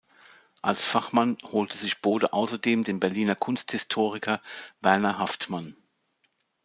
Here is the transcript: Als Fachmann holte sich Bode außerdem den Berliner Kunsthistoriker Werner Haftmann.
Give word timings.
Als 0.63 0.83
Fachmann 0.83 1.37
holte 1.43 1.77
sich 1.77 2.01
Bode 2.01 2.33
außerdem 2.33 2.83
den 2.83 2.99
Berliner 2.99 3.35
Kunsthistoriker 3.35 4.41
Werner 4.79 5.19
Haftmann. 5.19 5.77